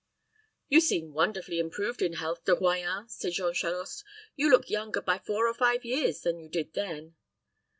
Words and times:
"You 0.67 0.81
seem 0.81 1.13
wonderfully 1.13 1.59
improved 1.59 2.01
in 2.01 2.13
health, 2.13 2.43
De 2.45 2.53
Royans," 2.55 3.11
said 3.11 3.33
Jean 3.33 3.53
Charost. 3.53 4.03
"You 4.35 4.49
look 4.49 4.67
younger 4.67 4.99
by 5.01 5.19
four 5.19 5.47
or 5.47 5.53
five 5.53 5.85
years 5.85 6.21
than 6.21 6.39
you 6.39 6.49
did 6.49 6.73
then." 6.73 7.13